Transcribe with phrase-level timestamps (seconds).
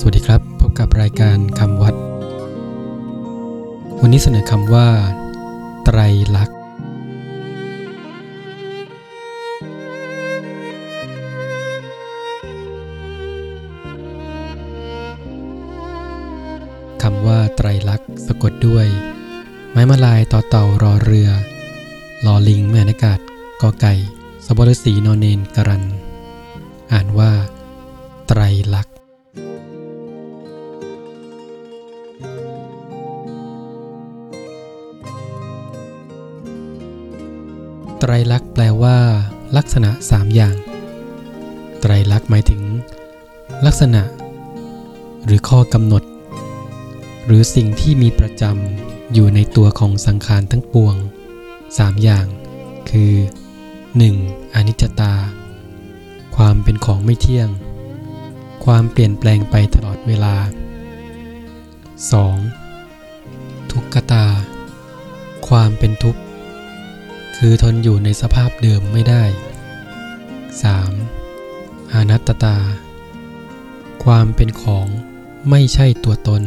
[0.00, 1.94] สวัสดีครับ พบกับรายการคำวัด
[4.00, 4.88] วันนี้เสนอคำว่า
[5.84, 5.98] ไตร
[6.36, 6.58] ลักษณ์
[17.02, 18.86] คำว่าไตรลักษณ์สะกดด้วย
[19.70, 21.30] ไม้มาลายต่อเต่ารอเรือ
[22.26, 23.18] ลอลิงแม่นากาศ
[23.62, 23.94] กอไก่
[24.46, 25.84] สบรสีนอนเนนกรัน
[26.92, 27.30] อ่านว่า
[28.28, 28.42] ไตร
[28.76, 28.97] ลักษณ์
[38.00, 38.98] ไตรลักษณ์แปลว่า
[39.56, 40.54] ลักษณะสามอย่าง
[41.80, 42.62] ไตรลักษณ์หมายถึง
[43.66, 44.02] ลักษณะ
[45.24, 46.02] หรือข้อกำหนด
[47.26, 50.96] หรือสิ่งที่มีประจำอยู่ในตัวของสังขารทั้งปวง
[51.78, 52.26] สามอย่าง
[52.90, 53.12] คือ
[53.84, 54.54] 1.
[54.54, 55.14] อนิจจตา
[56.36, 57.48] ความเป็นของไม่เที่ยง
[58.64, 60.36] ความเปลี่ยนแปลงไปตลอดเวลา
[62.04, 63.70] 2.
[63.70, 64.26] ทุกขตา
[65.48, 66.20] ความเป็นทุกข์
[67.42, 69.24] คือทนอยู่ในสภาพเดิมไม่ได้
[71.18, 71.92] 3.
[71.94, 72.56] อนัตตา
[74.04, 74.86] ความเป็นของ
[75.50, 76.42] ไม่ใช่ตัวตน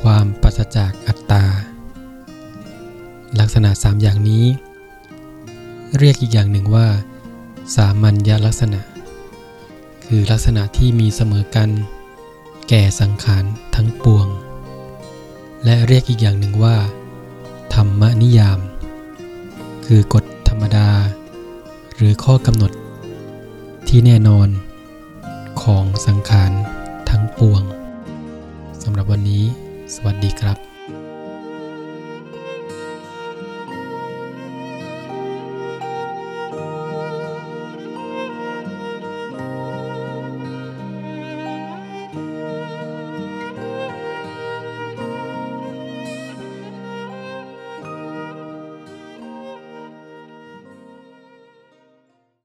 [0.00, 1.44] ความปราศจากอัตตา
[3.40, 4.44] ลักษณะสามอย่างนี้
[5.98, 6.88] เรียกอีกอย่างหนึ่งว่า
[7.76, 8.80] สามัญญลักษณะ
[10.06, 11.70] คือลักษณะที่มีเสมอกัน
[12.68, 14.26] แก่สังขารทั้งปวง
[15.64, 16.76] และเรียกอีกอย่างหนึ่งว่า
[17.74, 18.58] ธรรมนิยาม
[19.86, 20.88] คือกฎธรรมดา
[21.96, 22.72] หรือข้อกำหนด
[23.88, 24.48] ที่แน่นอน
[25.62, 26.52] ของสังขาร
[27.10, 27.62] ทั้งปวง
[28.82, 29.44] สำหรับวันนี้
[29.94, 30.56] สวัสดีครับ